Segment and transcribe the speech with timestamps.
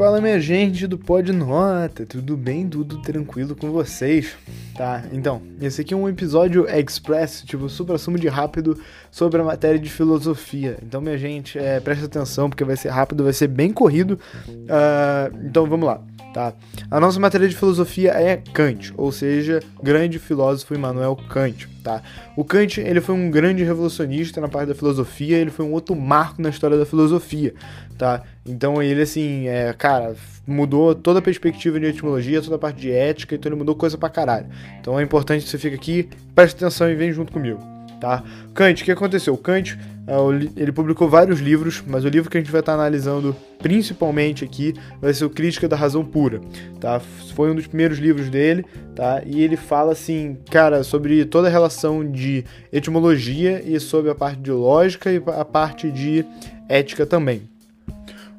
[0.00, 2.66] Fala minha gente do Pod Nota, tudo bem?
[2.66, 4.34] Tudo tranquilo com vocês?
[4.74, 9.44] Tá, então, esse aqui é um episódio express, tipo, super assumo de rápido sobre a
[9.44, 10.78] matéria de filosofia.
[10.82, 14.18] Então, minha gente, é, presta atenção porque vai ser rápido, vai ser bem corrido.
[14.48, 16.00] Uh, então, vamos lá
[16.32, 16.52] tá?
[16.90, 22.02] A nossa matéria de filosofia é Kant, ou seja, grande filósofo Immanuel Kant, tá?
[22.36, 25.94] O Kant, ele foi um grande revolucionista na parte da filosofia, ele foi um outro
[25.94, 27.54] marco na história da filosofia,
[27.98, 28.22] tá?
[28.46, 30.14] Então ele, assim, é, cara,
[30.46, 33.96] mudou toda a perspectiva de etimologia, toda a parte de ética, então ele mudou coisa
[33.96, 34.46] pra caralho.
[34.80, 37.69] Então é importante que você fique aqui, preste atenção e vem junto comigo
[38.00, 38.24] tá?
[38.54, 39.36] Kant, o que aconteceu?
[39.36, 42.78] Kant, uh, ele publicou vários livros, mas o livro que a gente vai estar tá
[42.78, 46.40] analisando principalmente aqui vai ser o Crítica da Razão Pura,
[46.80, 47.00] tá?
[47.34, 48.64] Foi um dos primeiros livros dele,
[48.96, 49.22] tá?
[49.24, 54.40] E ele fala assim, cara, sobre toda a relação de etimologia e sobre a parte
[54.40, 56.24] de lógica e a parte de
[56.68, 57.42] ética também.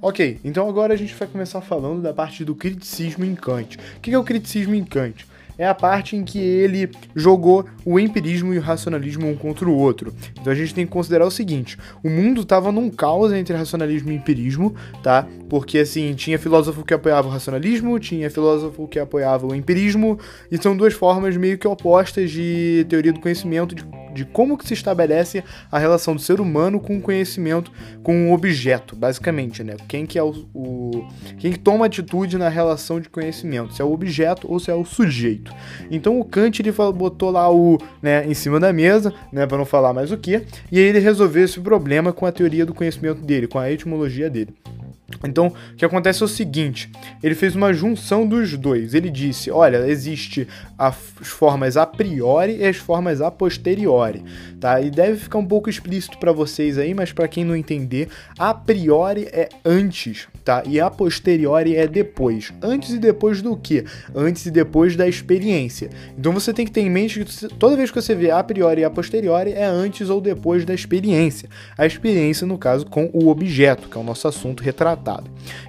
[0.02, 3.78] Ok, então agora a gente vai começar falando da parte do criticismo em Kant.
[3.98, 5.28] O que é o criticismo em Kant?
[5.58, 9.76] É a parte em que ele jogou o empirismo e o racionalismo um contra o
[9.76, 10.14] outro.
[10.40, 14.12] Então a gente tem que considerar o seguinte: o mundo estava num caos entre racionalismo
[14.12, 15.28] e empirismo, tá?
[15.50, 20.20] Porque assim, tinha filósofo que apoiava o racionalismo, tinha filósofo que apoiava o empirismo,
[20.52, 24.68] e são duas formas meio que opostas de teoria do conhecimento, de de como que
[24.68, 27.72] se estabelece a relação do ser humano com o conhecimento,
[28.04, 29.76] com o objeto, basicamente, né?
[29.88, 33.86] Quem que é o, o quem que toma atitude na relação de conhecimento, se é
[33.86, 35.54] o objeto ou se é o sujeito.
[35.90, 39.66] Então o Kant ele botou lá o, né, em cima da mesa, né, para não
[39.66, 43.22] falar mais o que, e aí ele resolveu esse problema com a teoria do conhecimento
[43.22, 44.54] dele, com a etimologia dele.
[45.24, 48.94] Então, o que acontece é o seguinte: ele fez uma junção dos dois.
[48.94, 54.24] Ele disse: olha, existe as formas a priori e as formas a posteriori,
[54.60, 54.82] tá?
[54.82, 58.54] E deve ficar um pouco explícito para vocês aí, mas para quem não entender, a
[58.54, 60.64] priori é antes, tá?
[60.66, 62.54] E a posteriori é depois.
[62.62, 63.86] Antes e depois do que?
[64.16, 65.90] Antes e depois da experiência.
[66.18, 68.82] Então você tem que ter em mente que toda vez que você vê a priori
[68.82, 71.50] e a posteriori é antes ou depois da experiência.
[71.78, 75.01] A experiência, no caso, com o objeto, que é o nosso assunto retratado.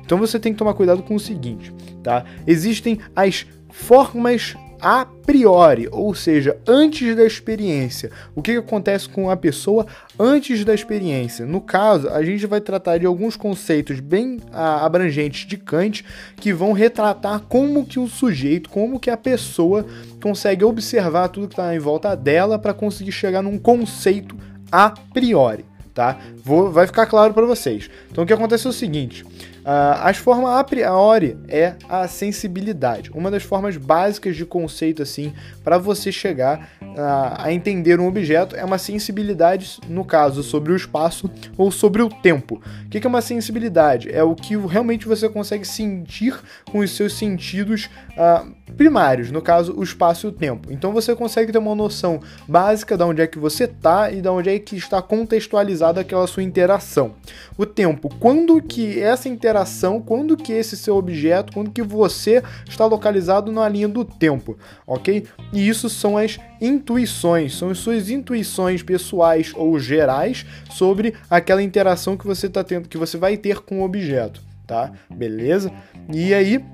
[0.04, 1.72] Então você tem que tomar cuidado com o seguinte,
[2.03, 2.25] tá?
[2.47, 8.10] Existem as formas a priori, ou seja, antes da experiência.
[8.34, 9.87] O que, acontece com a pessoa
[10.19, 11.47] antes da experiência?
[11.47, 16.04] No caso, a gente vai tratar de alguns conceitos bem ah, abrangentes de Kant
[16.34, 19.87] que vão retratar como que o sujeito, como que a pessoa
[20.20, 24.37] consegue observar tudo que está em volta dela para conseguir chegar num conceito
[24.72, 25.64] a priori
[25.94, 26.19] tá?
[26.42, 27.91] Vou, vai ficar claro para vocês.
[28.10, 29.25] Então o que acontece é o seguinte:
[29.65, 35.78] as formas a priori é a sensibilidade, uma das formas básicas de conceito assim para
[35.78, 41.31] você chegar uh, a entender um objeto é uma sensibilidade, no caso sobre o espaço
[41.56, 42.61] ou sobre o tempo.
[42.87, 44.11] O que é uma sensibilidade?
[44.12, 46.39] É o que realmente você consegue sentir
[46.71, 50.73] com os seus sentidos uh, primários, no caso o espaço e o tempo.
[50.73, 54.29] Então você consegue ter uma noção básica de onde é que você está e de
[54.29, 57.15] onde é que está contextualizada aquela sua interação.
[57.56, 59.51] O tempo, quando que essa interação,
[60.00, 65.24] quando que esse seu objeto, quando que você está localizado na linha do tempo, ok?
[65.52, 72.16] E isso são as intuições, são as suas intuições pessoais ou gerais sobre aquela interação
[72.16, 74.92] que você tá tendo, que você vai ter com o objeto, tá?
[75.10, 75.72] Beleza?
[76.12, 76.64] E aí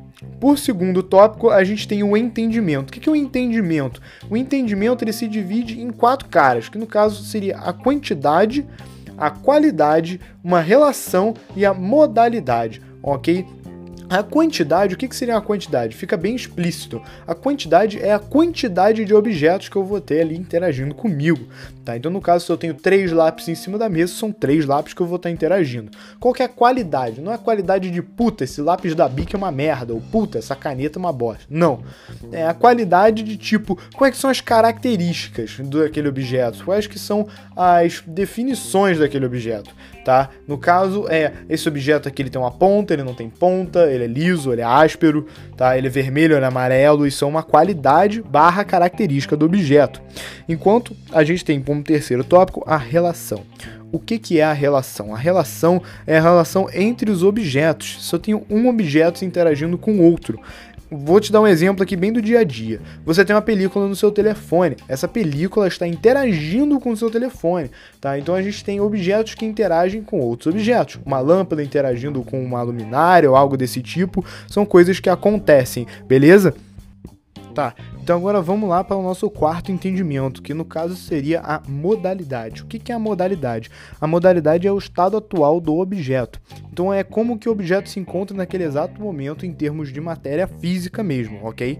[0.40, 2.90] por segundo tópico, a gente tem o entendimento.
[2.90, 4.02] O que é o entendimento?
[4.28, 8.66] O entendimento ele se divide em quatro caras, que no caso seria a quantidade,
[9.18, 13.44] a qualidade, uma relação e a modalidade, ok?
[14.10, 15.94] A quantidade, o que, que seria a quantidade?
[15.94, 17.02] Fica bem explícito.
[17.26, 21.46] A quantidade é a quantidade de objetos que eu vou ter ali interagindo comigo,
[21.84, 21.94] tá?
[21.94, 24.94] Então, no caso, se eu tenho três lápis em cima da mesa, são três lápis
[24.94, 25.91] que eu vou estar interagindo.
[26.19, 27.20] Qual que é a qualidade?
[27.20, 30.38] Não é a qualidade de puta, esse lápis da Bic é uma merda, ou puta,
[30.38, 31.44] essa caneta é uma bosta.
[31.50, 31.82] Não.
[32.32, 38.02] É a qualidade de tipo, quais são as características daquele objeto, quais que são as
[38.06, 39.70] definições daquele objeto,
[40.08, 40.31] tá?
[40.46, 44.05] No caso, é esse objeto aqui ele tem uma ponta, ele não tem ponta, ele
[44.05, 45.76] é liso, ele é áspero, tá?
[45.76, 50.00] Ele é vermelho, ele é amarelo, isso é uma qualidade barra característica do objeto.
[50.49, 53.44] Enquanto a gente tem como terceiro tópico a relação.
[53.93, 55.14] O que, que é a relação?
[55.14, 58.06] A relação é a relação entre os objetos.
[58.06, 60.40] Se eu tenho um objeto interagindo com outro,
[60.90, 62.81] Vou te dar um exemplo aqui bem do dia a dia.
[63.05, 64.76] Você tem uma película no seu telefone.
[64.88, 67.70] Essa película está interagindo com o seu telefone,
[68.00, 68.19] tá?
[68.19, 70.99] Então a gente tem objetos que interagem com outros objetos.
[71.05, 74.25] Uma lâmpada interagindo com uma luminária ou algo desse tipo.
[74.46, 76.55] São coisas que acontecem, beleza?
[77.55, 77.75] Tá.
[78.08, 82.62] Então agora vamos lá para o nosso quarto entendimento, que no caso seria a modalidade.
[82.62, 83.70] O que é a modalidade?
[84.00, 86.40] A modalidade é o estado atual do objeto.
[86.72, 90.46] Então é como que o objeto se encontra naquele exato momento em termos de matéria
[90.46, 91.78] física mesmo, ok?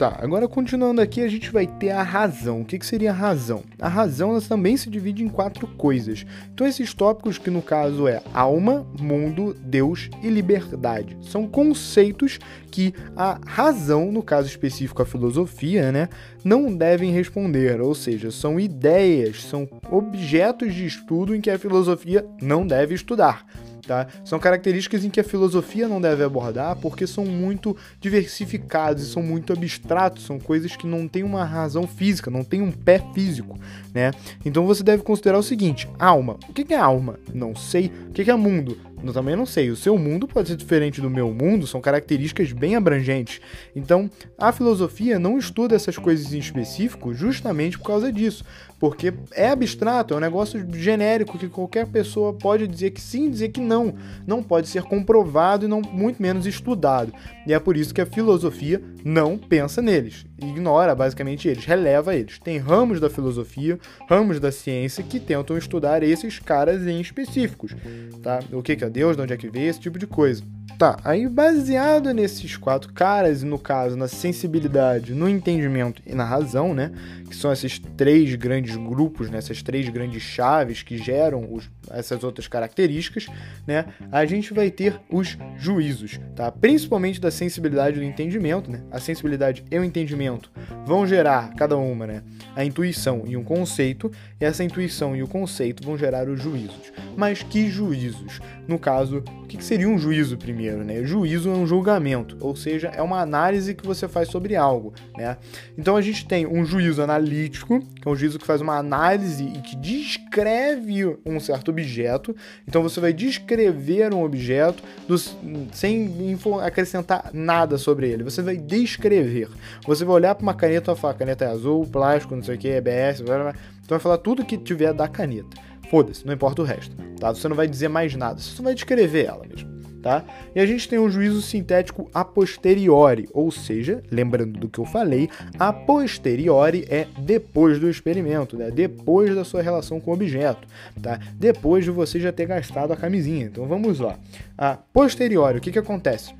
[0.00, 2.62] Tá, agora continuando aqui, a gente vai ter a razão.
[2.62, 3.62] O que, que seria a razão?
[3.78, 6.24] A razão ela também se divide em quatro coisas.
[6.54, 12.38] Então, esses tópicos, que no caso é alma, mundo, Deus e liberdade, são conceitos
[12.70, 16.08] que a razão, no caso específico a filosofia, né,
[16.42, 22.24] não devem responder, ou seja, são ideias, são objetos de estudo em que a filosofia
[22.40, 23.44] não deve estudar.
[23.90, 24.06] Tá?
[24.24, 29.20] São características em que a filosofia não deve abordar porque são muito diversificados e são
[29.20, 33.58] muito abstratos, são coisas que não têm uma razão física, não têm um pé físico,
[33.92, 34.12] né?
[34.44, 36.36] Então você deve considerar o seguinte: alma.
[36.48, 37.18] O que é alma?
[37.34, 37.90] Não sei.
[38.08, 38.78] O que é mundo?
[39.02, 39.70] Eu também não sei.
[39.70, 43.40] O seu mundo pode ser diferente do meu mundo, são características bem abrangentes.
[43.74, 48.44] Então, a filosofia não estuda essas coisas em específico justamente por causa disso.
[48.78, 53.50] Porque é abstrato, é um negócio genérico que qualquer pessoa pode dizer que sim, dizer
[53.50, 53.79] que não.
[54.26, 57.12] Não pode ser comprovado e não muito menos estudado.
[57.50, 60.24] E é por isso que a filosofia não pensa neles.
[60.40, 62.38] Ignora basicamente eles, releva eles.
[62.38, 63.76] Tem ramos da filosofia,
[64.08, 67.74] ramos da ciência que tentam estudar esses caras em específicos.
[68.22, 68.38] Tá?
[68.52, 70.44] O que é Deus, de onde é que veio, esse tipo de coisa.
[70.80, 76.24] Tá, aí baseado nesses quatro caras, e no caso na sensibilidade, no entendimento e na
[76.24, 76.90] razão, né?
[77.28, 82.24] Que são esses três grandes grupos, né, essas três grandes chaves que geram os, essas
[82.24, 83.26] outras características,
[83.66, 83.84] né?
[84.10, 86.50] A gente vai ter os juízos, tá?
[86.50, 88.82] Principalmente da sensibilidade e do entendimento, né?
[88.90, 90.50] A sensibilidade e o entendimento
[90.84, 92.22] vão gerar, cada uma, né?
[92.54, 96.92] A intuição e um conceito, e essa intuição e o conceito vão gerar os juízos.
[97.16, 98.40] Mas que juízos?
[98.68, 100.84] No caso, o que seria um juízo primeiro?
[100.84, 101.02] Né?
[101.04, 104.94] Juízo é um julgamento, ou seja, é uma análise que você faz sobre algo.
[105.16, 105.36] Né?
[105.76, 109.44] Então a gente tem um juízo analítico, que é um juízo que faz uma análise
[109.44, 112.34] e que descreve um certo objeto.
[112.68, 115.36] Então você vai descrever um objeto dos,
[115.72, 118.24] sem acrescentar nada sobre ele.
[118.24, 119.48] Você vai descrever.
[119.86, 122.58] Você vai olhar para uma caneta e falar: caneta é azul, plástico, não sei o
[122.58, 123.54] que, EBS, blá, blá, blá.
[123.78, 125.70] então vai falar tudo que tiver da caneta.
[125.90, 127.34] Foda-se, não importa o resto, tá?
[127.34, 129.68] Você não vai dizer mais nada, você só vai descrever ela mesmo,
[130.00, 130.24] tá?
[130.54, 134.84] E a gente tem um juízo sintético a posteriori, ou seja, lembrando do que eu
[134.84, 135.28] falei,
[135.58, 138.70] a posteriori é depois do experimento, né?
[138.70, 140.68] Depois da sua relação com o objeto,
[141.02, 141.18] tá?
[141.34, 143.46] Depois de você já ter gastado a camisinha.
[143.46, 144.16] Então vamos lá.
[144.56, 146.32] A posteriori, o que que acontece?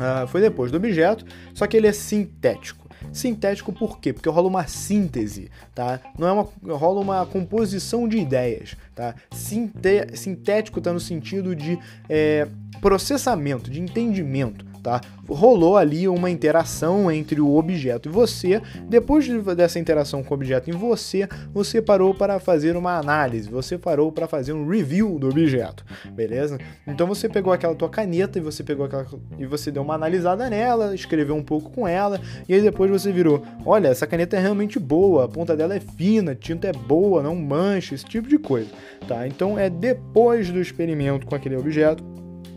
[0.00, 2.88] Uh, foi depois do objeto, só que ele é sintético.
[3.12, 4.12] Sintético por quê?
[4.12, 6.00] Porque rola uma síntese, tá?
[6.18, 9.14] Não é uma rola uma composição de ideias, tá?
[9.32, 12.46] Sinte, sintético tá no sentido de é,
[12.80, 15.00] processamento, de entendimento tá?
[15.28, 18.60] Rolou ali uma interação entre o objeto e você.
[18.88, 23.78] Depois dessa interação com o objeto em você, você parou para fazer uma análise, você
[23.78, 26.58] parou para fazer um review do objeto, beleza?
[26.86, 29.06] Então você pegou aquela tua caneta e você pegou aquela
[29.38, 33.12] e você deu uma analisada nela, escreveu um pouco com ela e aí depois você
[33.12, 36.72] virou, olha, essa caneta é realmente boa, a ponta dela é fina, a tinta é
[36.72, 38.68] boa, não mancha, esse tipo de coisa,
[39.06, 39.26] tá?
[39.26, 42.02] Então é depois do experimento com aquele objeto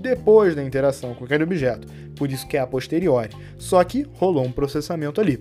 [0.03, 3.31] depois da interação com aquele objeto, por isso que é a posteriori.
[3.57, 5.39] Só que rolou um processamento ali,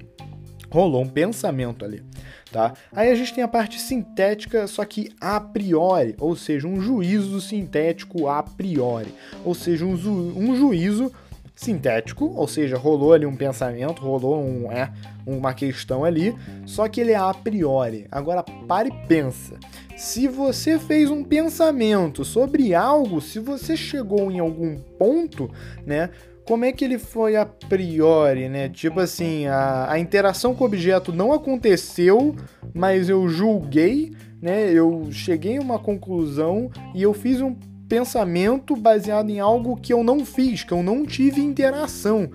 [0.71, 2.03] rolou um pensamento ali.
[2.51, 2.75] Tá?
[2.93, 7.41] Aí a gente tem a parte sintética, só que a priori, ou seja, um juízo
[7.41, 9.13] sintético a priori,
[9.45, 11.11] ou seja, um, um juízo
[11.55, 14.93] sintético, ou seja, rolou ali um pensamento, rolou um, é,
[15.27, 18.07] uma questão ali, só que ele é a priori.
[18.11, 19.59] Agora pare e pensa.
[20.03, 25.49] Se você fez um pensamento sobre algo, se você chegou em algum ponto,
[25.87, 26.11] né?
[26.45, 28.69] Como é que ele foi a priori, né?
[28.69, 32.35] Tipo assim, a, a interação com o objeto não aconteceu,
[32.75, 34.73] mas eu julguei, né?
[34.73, 37.55] Eu cheguei a uma conclusão e eu fiz um
[37.93, 42.31] pensamento baseado em algo que eu não fiz, que eu não tive interação.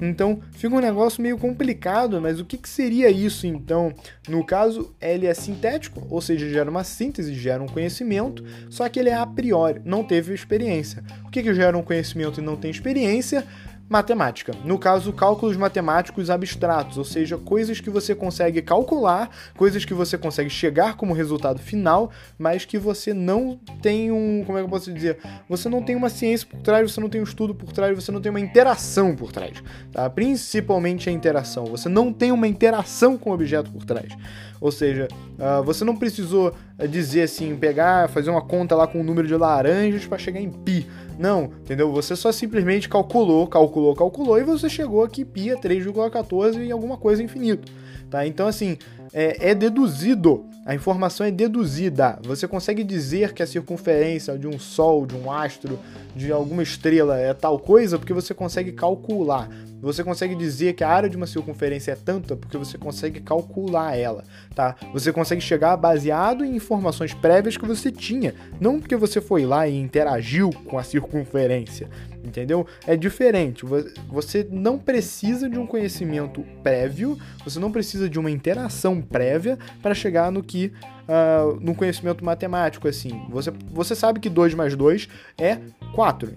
[0.00, 3.92] Então fica um negócio meio complicado, mas o que, que seria isso então?
[4.26, 8.98] No caso, ele é sintético, ou seja, gera uma síntese, gera um conhecimento, só que
[8.98, 11.04] ele é a priori, não teve experiência.
[11.26, 13.44] O que, que gera um conhecimento e não tem experiência?
[13.92, 14.54] Matemática.
[14.64, 20.16] No caso, cálculos matemáticos abstratos, ou seja, coisas que você consegue calcular, coisas que você
[20.16, 24.70] consegue chegar como resultado final, mas que você não tem um, como é que eu
[24.70, 25.18] posso dizer?
[25.46, 28.10] Você não tem uma ciência por trás, você não tem um estudo por trás, você
[28.10, 30.08] não tem uma interação por trás, tá?
[30.08, 31.66] Principalmente a interação.
[31.66, 34.16] Você não tem uma interação com o objeto por trás.
[34.62, 35.08] Ou seja,
[35.38, 36.54] uh, você não precisou
[36.88, 40.48] dizer assim, pegar, fazer uma conta lá com o número de laranjas para chegar em
[40.48, 40.86] pi.
[41.18, 41.90] Não, entendeu?
[41.92, 46.96] Você só simplesmente calculou, calculou, calculou e você chegou aqui pi é 3,14 e alguma
[46.96, 47.70] coisa infinito,
[48.10, 48.26] tá?
[48.26, 48.76] Então, assim,
[49.12, 52.18] é, é deduzido, a informação é deduzida.
[52.22, 55.78] Você consegue dizer que a circunferência de um Sol, de um astro,
[56.14, 59.48] de alguma estrela é tal coisa porque você consegue calcular.
[59.82, 63.96] Você consegue dizer que a área de uma circunferência é tanta porque você consegue calcular
[63.96, 64.22] ela,
[64.54, 64.76] tá?
[64.92, 69.66] Você consegue chegar baseado em informações prévias que você tinha, não porque você foi lá
[69.66, 71.90] e interagiu com a circunferência,
[72.24, 72.64] entendeu?
[72.86, 73.64] É diferente.
[74.08, 79.94] Você não precisa de um conhecimento prévio, você não precisa de uma interação prévia para
[79.94, 83.26] chegar no que que uh, no conhecimento matemático, assim.
[83.30, 85.58] Você, você sabe que 2 mais 2 é
[85.94, 86.32] 4,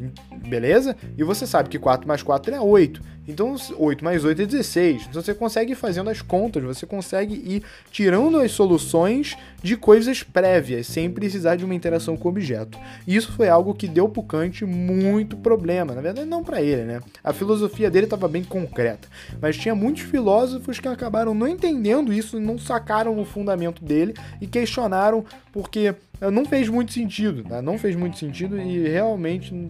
[0.48, 0.96] beleza?
[1.18, 3.16] E você sabe que 4 mais 4 é 8.
[3.28, 5.08] Então, 8 mais 8 é 16.
[5.10, 10.22] Então, você consegue ir fazendo as contas, você consegue ir tirando as soluções de coisas
[10.22, 12.78] prévias, sem precisar de uma interação com o objeto.
[13.08, 15.96] E isso foi algo que deu pro Kant muito problema.
[15.96, 17.02] Na verdade, não para ele, né?
[17.24, 19.08] A filosofia dele estava bem concreta.
[19.42, 24.46] Mas tinha muitos filósofos que acabaram não entendendo isso, não sacaram o fundamento dele e
[24.56, 25.94] questionaram porque
[26.32, 27.62] não fez muito sentido, tá?
[27.62, 29.70] Não fez muito sentido e realmente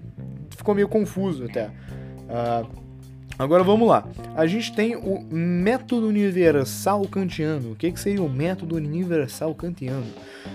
[0.51, 1.67] ficou meio confuso até.
[1.67, 2.85] Uh,
[3.37, 4.07] Agora vamos lá.
[4.33, 7.73] A gente tem o método universal kantiano.
[7.73, 10.05] O que, que seria o método universal kantiano?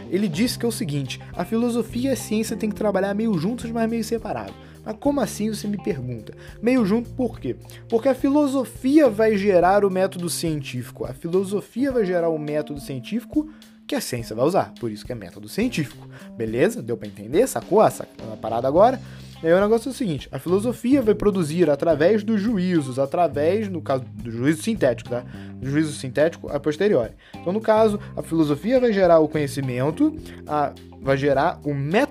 [0.08, 3.36] Ele disse que é o seguinte: a filosofia e a ciência têm que trabalhar meio
[3.36, 4.54] juntos, mas meio separados.
[4.90, 6.34] Mas como assim você me pergunta?
[6.60, 7.54] Meio junto por quê?
[7.88, 11.04] Porque a filosofia vai gerar o método científico.
[11.04, 13.48] A filosofia vai gerar o método científico
[13.86, 14.74] que a ciência vai usar.
[14.80, 16.08] Por isso que é método científico.
[16.36, 16.82] Beleza?
[16.82, 17.46] Deu para entender?
[17.46, 18.04] Sacou essa
[18.40, 19.00] parada agora?
[19.42, 23.68] E aí o negócio é o seguinte: a filosofia vai produzir através dos juízos, através,
[23.68, 25.24] no caso do juízo sintético, tá?
[25.54, 27.12] Do juízo sintético a posteriori.
[27.36, 30.14] Então, no caso, a filosofia vai gerar o conhecimento,
[30.46, 32.09] a, vai gerar o método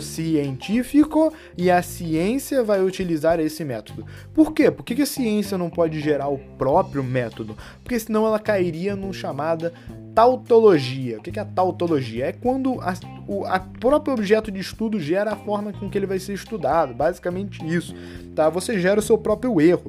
[0.00, 4.06] científico e a ciência vai utilizar esse método.
[4.32, 4.70] Por quê?
[4.70, 7.56] Por que a ciência não pode gerar o próprio método?
[7.82, 9.72] Porque senão ela cairia num chamada
[10.14, 11.18] tautologia.
[11.18, 12.26] O que é a tautologia?
[12.26, 12.94] É quando a,
[13.26, 16.94] o a próprio objeto de estudo gera a forma com que ele vai ser estudado.
[16.94, 17.94] Basicamente isso.
[18.34, 18.48] Tá?
[18.48, 19.84] Você gera o seu próprio erro.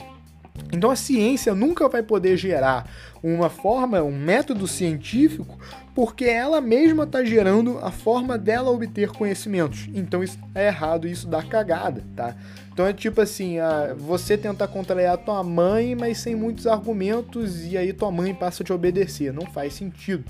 [0.71, 2.89] Então a ciência nunca vai poder gerar
[3.23, 5.59] uma forma, um método científico,
[5.93, 9.89] porque ela mesma está gerando a forma dela obter conhecimentos.
[9.93, 12.35] Então isso é errado, isso dá cagada, tá?
[12.73, 17.65] Então é tipo assim, ah, você tentar contrair a tua mãe, mas sem muitos argumentos,
[17.65, 19.33] e aí tua mãe passa a te obedecer.
[19.33, 20.23] Não faz sentido,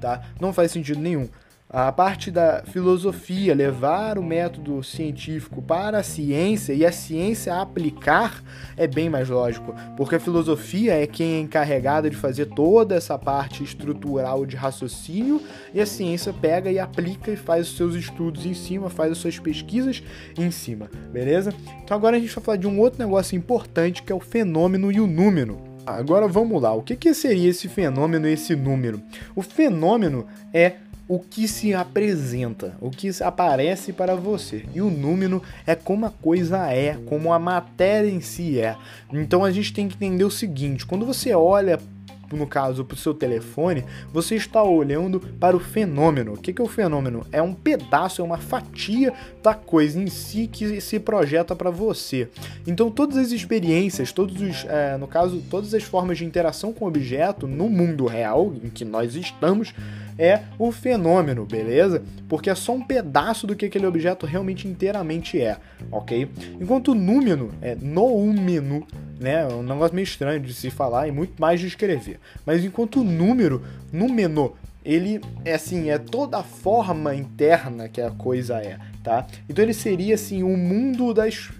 [0.00, 0.22] tá?
[0.40, 1.28] Não faz sentido nenhum.
[1.76, 8.44] A parte da filosofia, levar o método científico para a ciência e a ciência aplicar
[8.76, 13.18] é bem mais lógico, porque a filosofia é quem é encarregada de fazer toda essa
[13.18, 15.42] parte estrutural de raciocínio
[15.74, 19.18] e a ciência pega e aplica e faz os seus estudos em cima, faz as
[19.18, 20.00] suas pesquisas
[20.38, 21.52] em cima, beleza?
[21.82, 24.92] Então agora a gente vai falar de um outro negócio importante que é o fenômeno
[24.92, 25.58] e o número.
[25.84, 29.02] Agora vamos lá, o que, que seria esse fenômeno esse número?
[29.34, 30.76] O fenômeno é
[31.06, 34.64] o que se apresenta, o que aparece para você.
[34.74, 38.76] E o número é como a coisa é, como a matéria em si é.
[39.12, 41.78] Então a gente tem que entender o seguinte: quando você olha
[42.34, 46.32] no caso, para o seu telefone, você está olhando para o fenômeno.
[46.32, 47.26] O que é o fenômeno?
[47.30, 52.28] É um pedaço, é uma fatia da coisa em si que se projeta para você.
[52.66, 56.84] Então, todas as experiências, todos os, é, no caso, todas as formas de interação com
[56.84, 59.74] o objeto no mundo real em que nós estamos
[60.18, 62.02] é o fenômeno, beleza?
[62.28, 65.56] Porque é só um pedaço do que aquele objeto realmente inteiramente é,
[65.90, 66.28] ok?
[66.60, 68.86] Enquanto o número é noumeno,
[69.18, 69.42] né?
[69.42, 72.18] É um negócio meio estranho de se falar e muito mais de escrever.
[72.44, 74.54] Mas enquanto número, número,
[74.84, 79.26] ele é assim, é toda a forma interna que a coisa é, tá?
[79.48, 81.50] Então ele seria assim o mundo das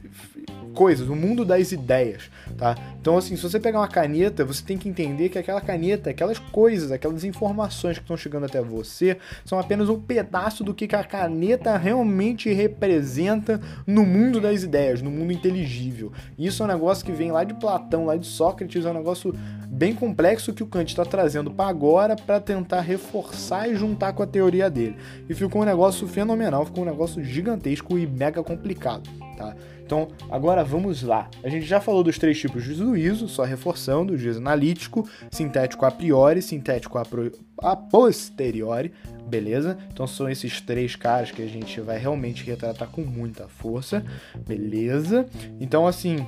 [0.75, 2.75] coisas, o mundo das ideias, tá?
[3.01, 6.39] Então, assim, se você pegar uma caneta, você tem que entender que aquela caneta, aquelas
[6.39, 11.05] coisas, aquelas informações que estão chegando até você, são apenas um pedaço do que a
[11.05, 16.13] caneta realmente representa no mundo das ideias, no mundo inteligível.
[16.39, 19.35] Isso é um negócio que vem lá de Platão, lá de Sócrates, é um negócio
[19.69, 24.23] bem complexo que o Kant está trazendo para agora para tentar reforçar e juntar com
[24.23, 24.97] a teoria dele.
[25.29, 29.55] E ficou um negócio fenomenal, ficou um negócio gigantesco e mega complicado, tá?
[29.85, 31.29] Então, agora vamos lá.
[31.43, 35.91] A gente já falou dos três tipos de juízo, só reforçando: juízo analítico, sintético a
[35.91, 37.31] priori, sintético a, pro...
[37.63, 38.93] a posteriori,
[39.29, 39.77] beleza?
[39.93, 44.05] Então são esses três caras que a gente vai realmente retratar com muita força,
[44.47, 45.27] beleza?
[45.61, 46.27] Então, assim,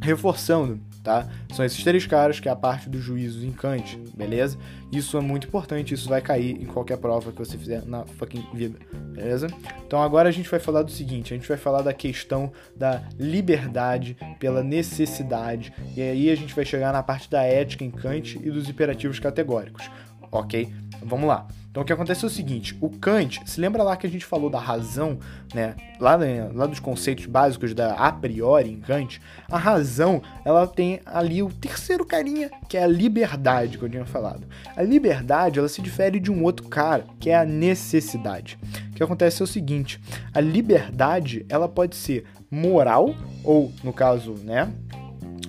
[0.00, 1.24] reforçando, tá?
[1.54, 4.58] São esses três caras que é a parte dos juízos em Kant, beleza?
[4.90, 8.44] Isso é muito importante, isso vai cair em qualquer prova que você fizer na fucking
[8.52, 8.76] vida,
[9.14, 9.46] beleza?
[9.86, 13.04] Então agora a gente vai falar do seguinte, a gente vai falar da questão da
[13.16, 18.40] liberdade pela necessidade, e aí a gente vai chegar na parte da ética em Kant
[18.42, 19.88] e dos imperativos categóricos,
[20.32, 20.68] ok?
[21.04, 21.46] Vamos lá.
[21.76, 24.24] Então o que acontece é o seguinte, o Kant, se lembra lá que a gente
[24.24, 25.18] falou da razão,
[25.52, 25.76] né?
[26.00, 31.00] Lá, né, lá dos conceitos básicos da a priori em Kant, a razão, ela tem
[31.04, 34.46] ali o terceiro carinha, que é a liberdade, que eu tinha falado.
[34.74, 38.58] A liberdade, ela se difere de um outro cara, que é a necessidade.
[38.92, 40.00] O que acontece é o seguinte,
[40.32, 43.14] a liberdade, ela pode ser moral,
[43.44, 44.72] ou no caso, né,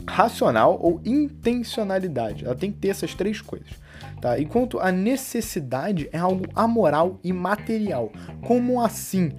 [0.06, 2.44] racional ou intencionalidade.
[2.44, 3.87] Ela tem que ter essas três coisas.
[4.22, 4.40] Tá?
[4.40, 8.12] Enquanto a necessidade é algo amoral e material.
[8.42, 9.32] Como assim?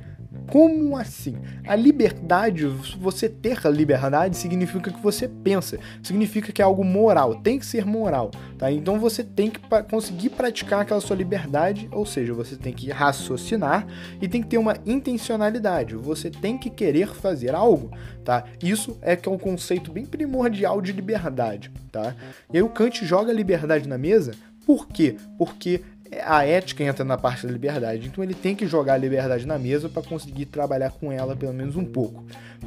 [0.50, 1.37] Como assim?
[1.66, 2.66] A liberdade,
[2.99, 7.66] você ter a liberdade significa que você pensa, significa que é algo moral, tem que
[7.66, 8.73] ser moral, tá?
[8.73, 13.87] Então você tem que conseguir praticar aquela sua liberdade, ou seja, você tem que raciocinar
[14.20, 17.90] e tem que ter uma intencionalidade, você tem que querer fazer algo,
[18.25, 18.44] tá?
[18.62, 22.14] Isso é que é um conceito bem primordial de liberdade, tá?
[22.52, 24.32] E aí o Kant joga a liberdade na mesa
[24.69, 25.17] por quê?
[25.39, 25.81] Porque
[26.27, 29.59] a ética entra na parte da liberdade, então ele tem que jogar a liberdade na
[29.59, 32.23] mesa para conseguir trabalhar com ela pelo menos um pouco,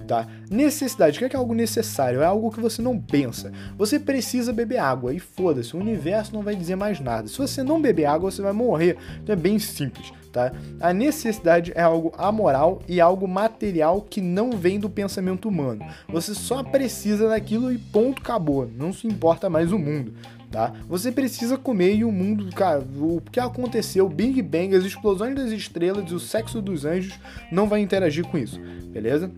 [0.08, 0.27] tá?
[0.50, 2.24] Necessidade, o que é, algo necessário?
[2.24, 3.51] É algo que você não pensa.
[3.77, 7.27] Você precisa beber água e foda-se, o universo não vai dizer mais nada.
[7.27, 8.98] Se você não beber água, você vai morrer.
[9.22, 10.51] Então é bem simples, tá?
[10.79, 15.86] A necessidade é algo amoral e algo material que não vem do pensamento humano.
[16.10, 18.67] Você só precisa daquilo e ponto acabou.
[18.75, 20.13] Não se importa mais o mundo
[20.51, 20.74] tá?
[20.88, 25.51] Você precisa comer e o mundo, cara, o que aconteceu, Big Bang, as explosões das
[25.51, 27.17] estrelas e o sexo dos anjos
[27.51, 28.60] não vai interagir com isso,
[28.91, 29.31] beleza?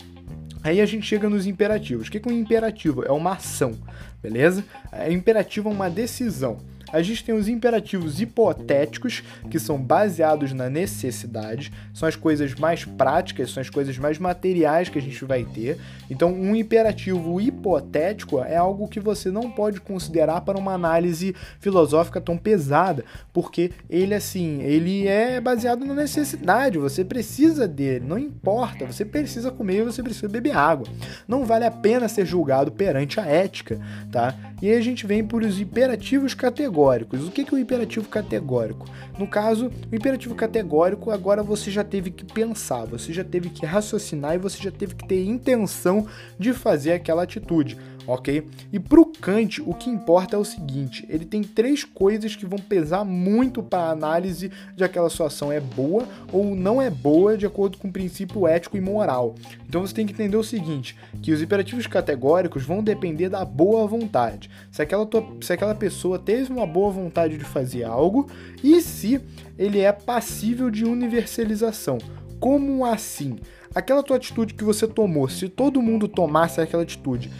[0.62, 2.08] Aí a gente chega nos imperativos.
[2.08, 3.04] O que é um imperativo?
[3.04, 3.78] É uma ação,
[4.22, 4.64] beleza?
[4.90, 6.58] É imperativo é uma decisão
[6.94, 12.84] a gente tem os imperativos hipotéticos, que são baseados na necessidade, são as coisas mais
[12.84, 15.76] práticas, são as coisas mais materiais que a gente vai ter.
[16.08, 22.20] Então, um imperativo hipotético é algo que você não pode considerar para uma análise filosófica
[22.20, 28.86] tão pesada, porque ele assim, ele é baseado na necessidade, você precisa dele, não importa,
[28.86, 30.86] você precisa comer, você precisa beber água.
[31.26, 33.80] Não vale a pena ser julgado perante a ética,
[34.12, 34.32] tá?
[34.62, 37.26] E aí a gente vem por os imperativos categóricos categóricos.
[37.26, 38.86] O que é o imperativo categórico?
[39.18, 43.64] No caso, o imperativo categórico agora você já teve que pensar, você já teve que
[43.64, 46.06] raciocinar e você já teve que ter intenção
[46.38, 48.46] de fazer aquela atitude ok?
[48.72, 52.46] E para o Kant, o que importa é o seguinte: ele tem três coisas que
[52.46, 57.36] vão pesar muito para a análise de aquela situação é boa ou não é boa
[57.36, 59.34] de acordo com o princípio ético e moral.
[59.68, 63.86] Então você tem que entender o seguinte: que os imperativos categóricos vão depender da boa
[63.86, 64.50] vontade.
[64.70, 65.08] Se aquela,
[65.40, 68.28] se aquela pessoa teve uma boa vontade de fazer algo
[68.62, 69.20] e se
[69.58, 71.98] ele é passível de universalização.
[72.40, 73.38] Como assim?
[73.74, 77.30] Aquela tua atitude que você tomou, se todo mundo tomasse aquela atitude,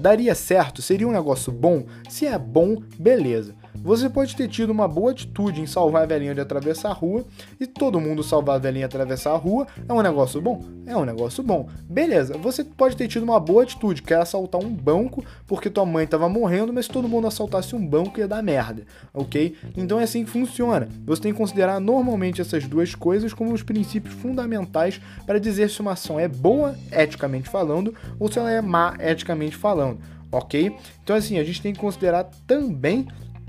[0.00, 0.82] daria certo?
[0.82, 1.86] Seria um negócio bom?
[2.08, 3.54] Se é bom, beleza.
[3.82, 7.24] Você pode ter tido uma boa atitude em salvar a velhinha de atravessar a rua
[7.58, 10.62] e todo mundo salvar a velhinha de atravessar a rua é um negócio bom?
[10.86, 11.68] É um negócio bom.
[11.84, 15.86] Beleza, você pode ter tido uma boa atitude, que era assaltar um banco porque tua
[15.86, 19.54] mãe estava morrendo, mas se todo mundo assaltasse um banco ia dar merda, ok?
[19.76, 20.88] Então é assim que funciona.
[21.06, 25.80] Você tem que considerar normalmente essas duas coisas como os princípios fundamentais para dizer se
[25.80, 29.98] uma ação é boa, eticamente falando, ou se ela é má, eticamente falando,
[30.30, 30.76] ok?
[31.02, 33.06] Então assim, a gente tem que considerar também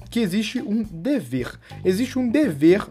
[0.10, 1.60] que existe um dever.
[1.84, 2.88] Existe um dever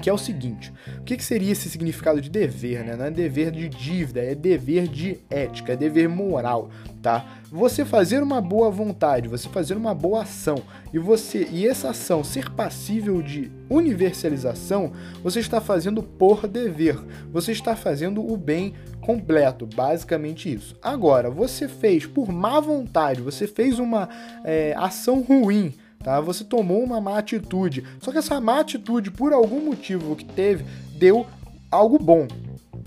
[0.00, 2.96] que é o seguinte: o que, que, seria esse significado de dever, né?
[2.96, 6.70] Não é dever de dívida, é dever de ética, é dever moral,
[7.02, 7.24] tá?
[7.50, 12.24] Você fazer uma boa vontade, você fazer uma boa ação e você e essa ação
[12.24, 16.96] ser passível de universalização, você está fazendo por dever,
[17.30, 20.76] você está fazendo o bem completo, basicamente isso.
[20.80, 24.08] Agora, você fez por má vontade, você fez uma
[24.44, 26.20] é, ação ruim tá?
[26.20, 27.84] Você tomou uma má atitude.
[28.00, 30.64] Só que essa má atitude, por algum motivo que teve,
[30.98, 31.26] deu
[31.70, 32.26] algo bom.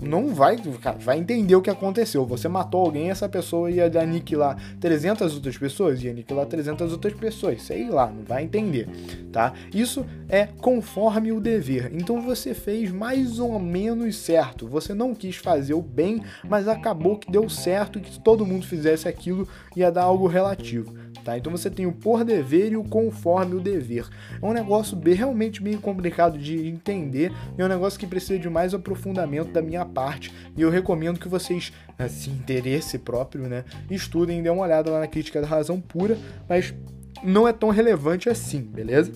[0.02, 2.24] Não vai, cara, vai entender o que aconteceu.
[2.26, 7.62] Você matou alguém, essa pessoa ia aniquilar 300 outras pessoas, ia aniquilar 300 outras pessoas,
[7.62, 8.88] sei lá, não vai entender,
[9.32, 9.52] tá?
[9.72, 11.90] Isso é conforme o dever.
[11.94, 14.66] Então você fez mais ou menos certo.
[14.68, 19.08] Você não quis fazer o bem, mas acabou que deu certo que todo mundo fizesse
[19.08, 21.04] aquilo ia dar algo relativo.
[21.24, 21.38] Tá?
[21.38, 24.06] Então você tem o por dever e o conforme o dever.
[24.42, 28.50] É um negócio realmente bem complicado de entender e é um negócio que precisa de
[28.50, 33.64] mais aprofundamento da minha à parte e eu recomendo que vocês, assim, interesse próprio, né,
[33.90, 36.18] estudem e dêem uma olhada lá na crítica da razão pura,
[36.48, 36.74] mas
[37.22, 39.12] não é tão relevante assim, beleza?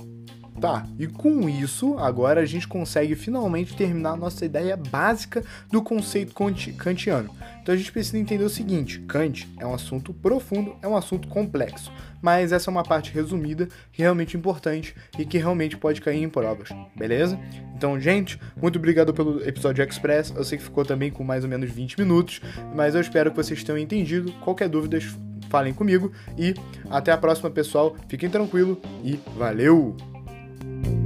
[0.60, 5.80] Tá, e com isso, agora a gente consegue finalmente terminar a nossa ideia básica do
[5.80, 6.34] conceito
[6.76, 7.30] kantiano.
[7.62, 11.28] Então a gente precisa entender o seguinte: Kant é um assunto profundo, é um assunto
[11.28, 16.00] complexo, mas essa é uma parte resumida que é realmente importante e que realmente pode
[16.00, 17.38] cair em provas, beleza?
[17.76, 20.32] Então, gente, muito obrigado pelo episódio Express.
[20.34, 22.40] Eu sei que ficou também com mais ou menos 20 minutos,
[22.74, 24.32] mas eu espero que vocês tenham entendido.
[24.40, 24.98] Qualquer dúvida,
[25.48, 26.54] falem comigo e
[26.90, 27.94] até a próxima, pessoal.
[28.08, 30.17] Fiquem tranquilos e valeu!
[30.64, 30.97] you